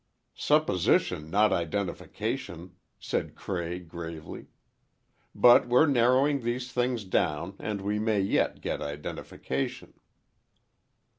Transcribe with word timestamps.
"Supposition 0.33 1.29
not 1.29 1.53
identification," 1.53 2.75
said 2.97 3.35
Cray, 3.35 3.77
gravely. 3.77 4.47
"But 5.35 5.67
we're 5.67 5.85
narrowing 5.85 6.39
these 6.41 6.71
things 6.73 7.03
down, 7.03 7.55
and 7.59 7.81
we 7.81 7.99
may 7.99 8.19
yet 8.21 8.61
get 8.61 8.81
identification." 8.81 9.93